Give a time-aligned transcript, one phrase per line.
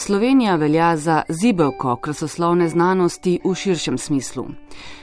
[0.00, 4.46] Slovenija velja za zibelko krasoslovne znanosti v širšem smislu.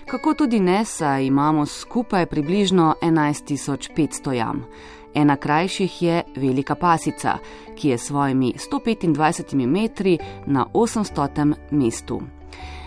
[0.05, 4.65] Kako tudi ne, saj imamo skupaj približno 11.500 jam.
[5.13, 7.37] Ena krajših je Velika Pasica,
[7.75, 11.53] ki je s svojimi 125 metri na 800.
[11.71, 12.21] mestu.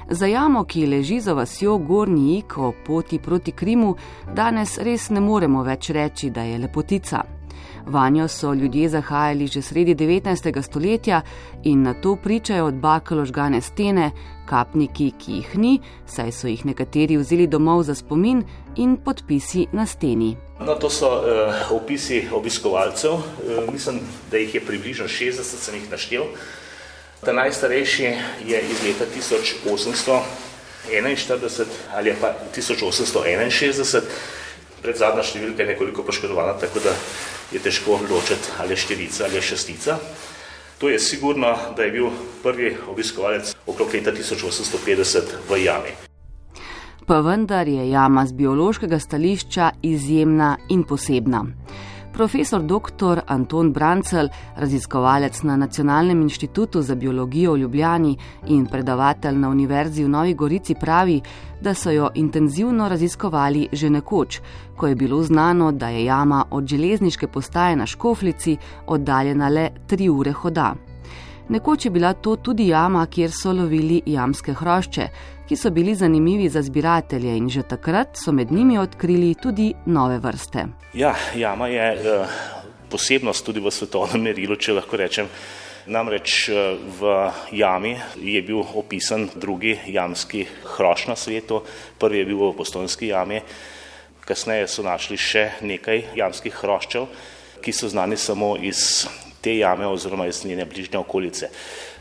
[0.09, 3.97] Za jamo, ki leži za vasjo Gornji Ik o poti proti Krimu,
[4.35, 7.40] danes res ne moremo več reči, da je lepotica.
[7.87, 10.63] Vanjo so ljudje zahajali že sredi 19.
[10.63, 11.23] stoletja
[11.65, 14.11] in na to pričajo od bakalo žgane stene,
[14.49, 18.45] kapniki, ki jih ni, saj so jih nekateri vzeli domov za spomin
[18.77, 20.37] in podpisi na steni.
[20.61, 21.23] No, to so uh,
[21.73, 23.23] opisi obiskovalcev, uh,
[23.73, 24.01] mislim,
[24.31, 26.23] da jih je približno 60, sem jih naštel.
[27.25, 28.03] Ta najstarejši
[28.47, 34.01] je iz leta 1841 ali pa 1861,
[34.83, 36.95] pred zadnja številka je nekoliko poškodovana, tako da
[37.53, 39.99] je težko ločiti ali štirica ali šestica.
[40.79, 42.07] To je sigurno, da je bil
[42.43, 45.21] prvi obiskovalec okrog leta 1850
[45.51, 45.93] v jami.
[47.07, 51.45] Pa vendar je jama z biološkega stališča izjemna in posebna.
[52.21, 53.23] Profesor dr.
[53.27, 60.09] Anton Brancel, raziskovalec na Nacionalnem inštitutu za biologijo v Ljubljani in predavatelj na Univerzi v
[60.09, 61.23] Novi Gorici, pravi,
[61.61, 64.41] da so jo intenzivno raziskovali že nekoč,
[64.77, 70.09] ko je bilo znano, da je jama od železniške postaje na Škoflici oddaljena le tri
[70.09, 70.75] ure hoda.
[71.49, 75.09] Nekoč je bila to tudi jama, kjer so lovili jamske hrošče,
[75.51, 80.19] ki so bili zanimivi za zbiratelje in že takrat so med njimi odkrili tudi nove
[80.19, 80.67] vrste.
[80.95, 82.29] Ja, jama je uh,
[82.91, 85.27] posebnost tudi v svetovnem merilu, če lahko rečem.
[85.91, 87.17] Namreč uh, v
[87.51, 90.45] jami je bil opisan drugi jamski
[90.77, 91.65] hroš na svetu,
[91.99, 93.43] prvi je bil v postojnski jami,
[94.23, 97.11] kasneje so našli še nekaj jamskih hroščev,
[97.59, 99.03] ki so znani samo iz
[99.41, 101.49] te jame oziroma iz njene bližnje okolice.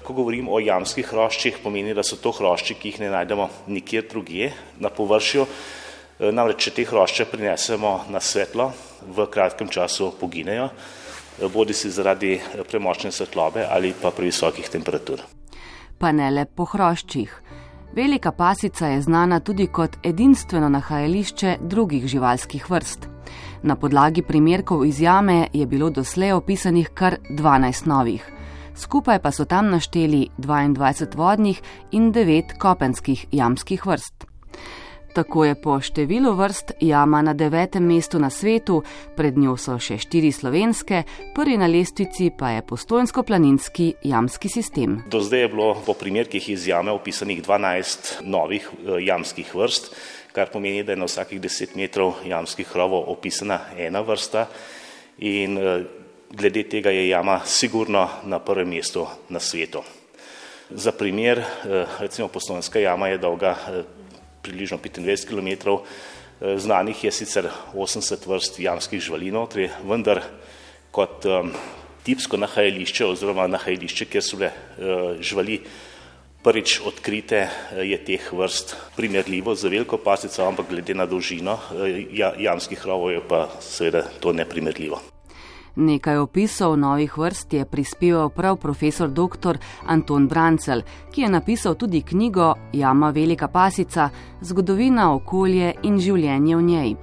[0.04, 4.08] Ko govorim o jamskih hroščih, pomeni, da so to hrošči, ki jih ne najdemo nikjer
[4.10, 5.46] drugje na površju.
[6.20, 8.72] E, namreč, če te hrošče prinesemo na svetlo,
[9.08, 12.40] v kratkem času poginejo, e, bodi si zaradi
[12.70, 15.24] premočne svetlobe ali pa previsokih temperatur.
[16.00, 17.38] Pa ne le po hroščih.
[17.96, 23.08] Velika pasica je znana tudi kot edinstveno nahajališče drugih živalskih vrst.
[23.64, 28.24] Na podlagi primerkov iz jame je bilo doslej opisanih kar 12 novih.
[28.76, 31.62] Skupaj pa so tam našteli 22 vodnih
[31.92, 34.30] in 9 kopenskih jamskih vrst.
[35.14, 38.78] Tako je po številu vrst jama na devetem mestu na svetu,
[39.18, 41.02] pred njo so še štiri slovenske,
[41.36, 45.02] prvi na lestvici pa je postojnsko-planinski jamski sistem.
[45.12, 49.92] Do zdaj je bilo po primerkih iz jame opisanih 12 novih eh, jamskih vrst
[50.32, 54.46] kar pomeni, da je na vsakih deset metrov jamskih rovov opisana ena vrsta
[55.26, 55.86] in eh,
[56.30, 59.84] glede tega je jama sigurno na prvem mestu na svetu.
[60.70, 63.84] Za primer, eh, recimo poslovnska jama je dolga eh,
[64.42, 65.82] približno 25 km,
[66.58, 69.50] znanih je sicer 80 vrst jamskih živalinov,
[69.84, 70.22] vendar
[70.92, 71.26] kot
[72.04, 74.52] tipsko nahajališče oziroma nahajališče, kjer so bile
[75.20, 75.58] živali
[76.44, 82.06] prvič odkrite, eh, je teh vrst primerljivo za veliko pasico, ampak glede na dolžino eh,
[82.12, 85.00] ja, jamskih rovov je pa seveda to neprimerljivo.
[85.76, 89.58] Nekaj opisov novih vrst je prispeval prav profesor dr.
[89.86, 94.10] Anton Brancel, ki je napisal tudi knjigo Jama Velika pasica,
[94.42, 96.96] zgodovina okolje in življenje v njej.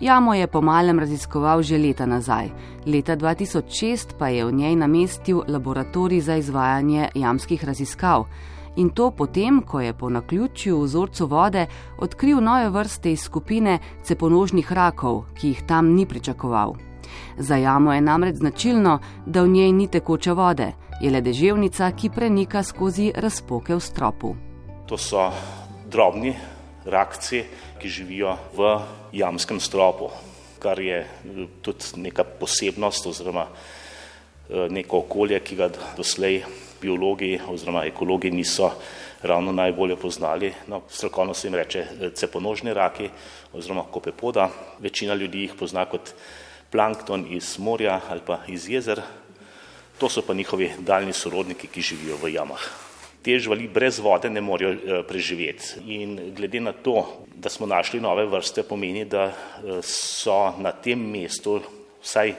[0.00, 2.50] Jamo je po malem raziskoval že leta nazaj.
[2.86, 8.26] Leta 2006 pa je v njej namestil laboratorij za izvajanje jamskih raziskav
[8.76, 11.66] in to potem, ko je po naključju vzorcu vode
[11.98, 16.74] odkril nove vrste iz skupine ceponožnih rakov, ki jih tam ni pričakoval.
[17.38, 22.10] Za jamo je namreč značilno, da v njej ni tekoče vode, je le deževnica, ki
[22.10, 24.34] prenika skozi razpoke v stropu.
[24.86, 25.30] To so
[25.86, 26.34] drobni
[26.84, 27.44] rakci,
[27.78, 28.78] ki živijo v
[29.12, 30.10] jamskem stropu,
[30.58, 31.06] kar je
[31.62, 36.42] tudi neka posebnost oziroma eh, neko okolje, ki ga doslej
[36.80, 38.70] biologi oziroma ekologi niso
[39.22, 40.52] ravno najbolje poznali.
[40.66, 43.08] No, strokovno se jim reče eh, ceponožni raki
[43.52, 44.48] oziroma kopepoda.
[44.78, 46.14] Večina ljudi jih pozna kot
[46.70, 49.00] plankton iz morja ali pa iz jezer.
[49.98, 52.60] To so pa njihovi daljni sorodniki, ki živijo v jamah.
[53.22, 55.80] Te živali brez vode ne morejo eh, preživeti.
[55.86, 61.10] In glede na to, da smo našli nove vrste, pomeni, da eh, so na tem
[61.10, 61.60] mestu
[62.02, 62.34] vsaj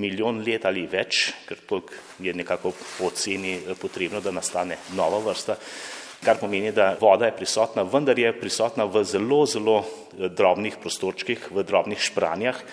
[0.00, 5.20] milijon let ali več, ker toliko je nekako po ceni eh, potrebno, da nastane nova
[5.24, 5.56] vrsta,
[6.24, 11.50] kar pomeni, da voda je prisotna, vendar je prisotna v zelo, zelo eh, drobnih prostorčkih,
[11.52, 12.64] v drobnih špranjah,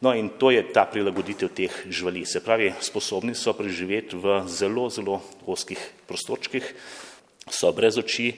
[0.00, 2.24] No in to je ta prilagoditev teh živali.
[2.24, 5.76] Se pravi, sposobni so preživeti v zelo, zelo oskih
[6.08, 6.64] prostorčkih,
[7.44, 8.32] so brez oči,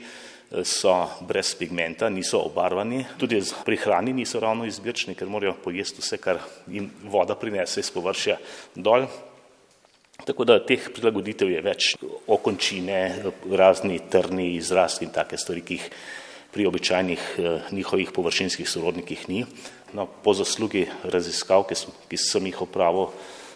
[0.65, 0.93] so
[1.25, 6.41] brez pigmenta, niso obarvani, tudi pri hrani niso ravno izbirčni, ker morajo pojesti vse, kar
[6.69, 8.37] jim voda prinese iz površja
[8.75, 9.07] dol.
[10.23, 11.89] Tako da teh prilagoditev je več
[12.31, 12.99] okončine,
[13.51, 15.89] razni trni, izrasti in take stvari, ki jih
[16.53, 17.25] pri običajnih
[17.73, 19.43] njihovih površinskih sorodnikih ni.
[19.97, 21.81] No, po zaslugi raziskav, ki,
[22.13, 23.09] ki sem jih opravil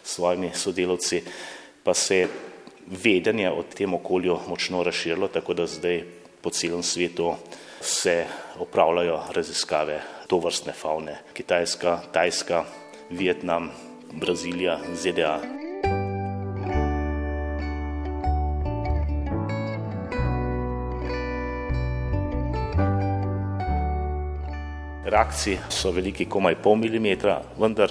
[0.03, 1.23] s svojimi sodelavci,
[1.85, 2.29] pa se je
[2.87, 6.03] vedenje o tem okolju močno razširilo, tako da zdaj
[6.47, 7.35] po celem svetu
[7.81, 8.27] se
[8.59, 11.17] opravljajo raziskave to vrstne faune.
[11.35, 12.65] Kitajska, Tajska,
[13.11, 13.71] Vietnam,
[14.13, 15.41] Brazilija, ZDA.
[25.05, 27.91] Rakci so veliki komaj pol milimetra, vendar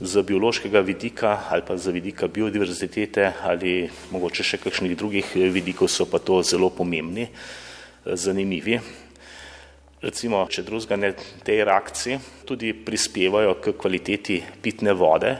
[0.00, 6.10] z biološkega vidika ali pa z vidika biodiverzitete ali mogoče še kakšnih drugih vidikov so
[6.10, 7.30] pa to zelo pomembni,
[8.04, 8.78] zanimivi.
[9.98, 11.10] Recimo, če drugega ne,
[11.42, 15.32] te rakci tudi prispevajo k kvaliteti pitne vode,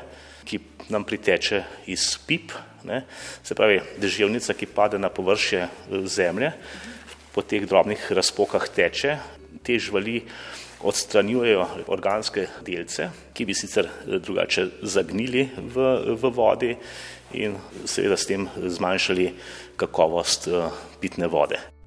[0.48, 0.58] ki
[0.90, 1.62] nam priteče
[1.94, 2.54] iz pip,
[2.88, 3.04] ne,
[3.44, 5.68] se pravi deževnica, ki pade na površje
[6.10, 6.52] zemlje,
[7.34, 9.14] po teh drobnih razpokah teče,
[9.62, 10.24] te živali
[10.82, 15.88] odstranjujejo organske delce, ki bi sicer drugače zagnili v,
[16.18, 16.74] v vodi
[17.38, 19.32] in seveda s tem zmanjšali
[19.78, 20.48] kakovost
[21.02, 21.77] pitne vode.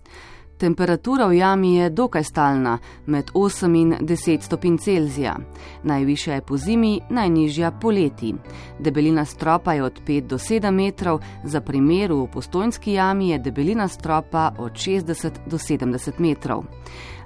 [0.61, 5.35] Temperatura v jami je dokaj stalna, med 8 in 10 stopinj Celzija.
[5.83, 8.35] Najvišja je po zimi, najnižja poleti.
[8.79, 13.87] Debelina stropa je od 5 do 7 metrov, za primer v postojnski jami je debelina
[13.87, 16.63] stropa od 60 do 70 metrov.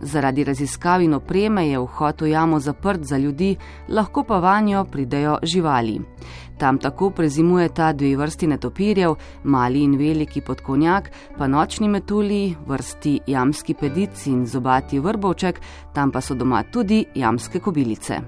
[0.02, 3.56] Zaradi raziskav in opreme je vhod v jamo zaprt za ljudi,
[3.90, 6.00] lahko pa vanjo pridejo živali.
[6.58, 13.74] Tam tako prezimujeta dve vrsti netopirjev, mali in veliki podkonjak, pa nočni metulji, vrsti jamski
[13.74, 15.60] pedic in zobati vrbovček,
[15.94, 18.22] tam pa so doma tudi jamske kobilice.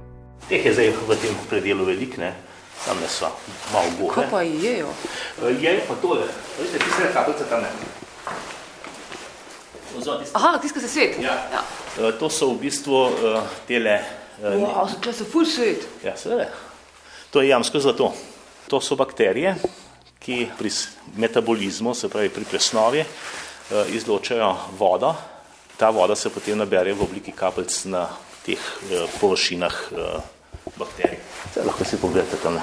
[0.50, 2.34] Teh je zdaj v tem predelu velik, ne?
[2.86, 3.32] tam ne so
[3.74, 4.16] malo bohe.
[4.16, 4.92] Kaj pa jejo?
[5.62, 6.28] Jejo pa tole,
[6.60, 8.07] vidite, tiste kapljice tam ne.
[10.34, 11.18] Aha, tiska se svet.
[11.22, 11.36] Ja.
[11.52, 12.12] ja.
[12.20, 14.00] To so v bistvu uh, tele.
[14.42, 15.88] Uh, wow, so, so ful svet.
[16.04, 16.50] Ja, seveda.
[17.32, 18.14] To je jamsko zlato.
[18.68, 19.56] To so bakterije,
[20.20, 20.72] ki pri
[21.16, 25.16] metabolizmu, se pravi pri presnovi, uh, izločajo vodo.
[25.78, 28.08] Ta voda se potem nabere v obliki kapljic na
[28.46, 30.20] teh uh, površinah uh,
[30.78, 31.20] bakterij.
[31.54, 32.60] Zdaj lahko si pogledate tam.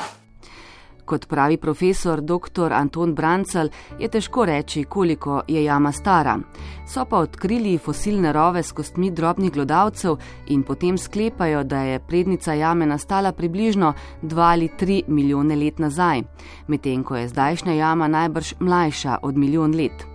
[1.05, 2.73] Kot pravi profesor dr.
[2.73, 3.69] Anton Brancel,
[3.99, 6.39] je težko reči, koliko je jama stara.
[6.87, 10.17] So pa odkrili fosilne rove s kostmi drobnih glodavcev
[10.47, 13.93] in potem sklepajo, da je prednica jame nastala približno
[14.23, 16.23] 2 ali 3 milijone let nazaj,
[16.69, 20.14] medtem ko je zdajšnja jama najbrž mlajša od milijon let.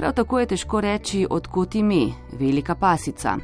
[0.00, 3.34] Prav tako je težko reči, odkot ime, velika pasica.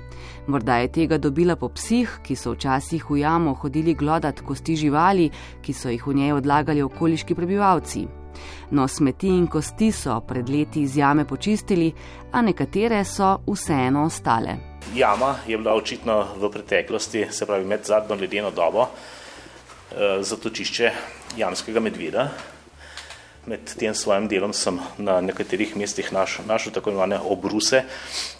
[0.46, 5.26] Morda je tega dobila po psih, ki so včasih v jamo hodili glodat kosti živali,
[5.60, 8.06] ki so jih v njej odlagali okoliški prebivalci.
[8.70, 11.92] No, smeti in kosti so pred leti iz jame počistili,
[12.32, 14.56] a nekatere so vseeno ostale.
[14.94, 18.88] Jama je bila očitno v preteklosti, se pravi med zadnjo ledeno dobo,
[20.20, 20.92] zatočišče
[21.36, 22.30] jamskega medveda,
[23.46, 27.84] med tem svojim delom sem na nekaterih mestih našel, našel tako imenovane obruse,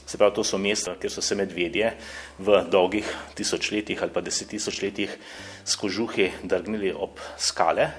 [0.06, 1.92] se pravi, to so mesta, kjer so se medvedje
[2.38, 3.06] v dolgih
[3.38, 5.16] tisočletjih ali pa deset tisočletjih
[5.64, 7.90] s kožuhi drgnili ob skale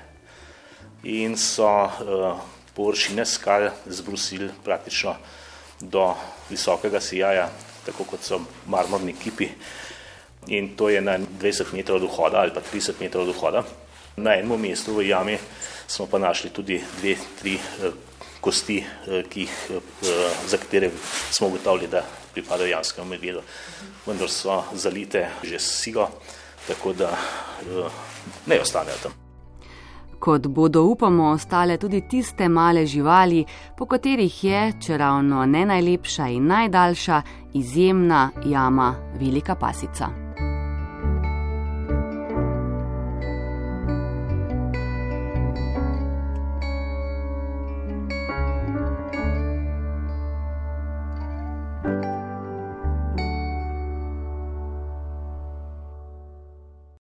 [1.04, 2.40] in so uh,
[2.76, 5.16] površine skal zbrusili praktično
[5.82, 6.14] do
[6.50, 7.50] visokega sijaja,
[7.86, 9.48] tako kot so marmorni kipi.
[10.48, 13.64] In to je na 20 metrov od vhoda ali pa 30 metrov od vhoda.
[14.18, 15.38] Na enem mestu v jami
[15.88, 17.92] smo pa našli tudi dve, tri eh,
[18.42, 18.78] kosti,
[19.08, 19.80] eh, jih, eh,
[20.48, 20.92] za katere
[21.32, 22.04] smo ugotavljali, da
[22.34, 23.42] pripadajo janskemu medvedu.
[24.06, 26.08] Vendar so zalite že s sigo,
[26.68, 27.18] tako da
[28.46, 29.12] ne ostanejo tam.
[30.20, 33.46] Kot bodo, upamo, ostale tudi tiste male živali,
[33.78, 37.22] po katerih je, če ravno ne najlepša in najdaljša,
[37.54, 40.27] izjemna jama Velika Pasica.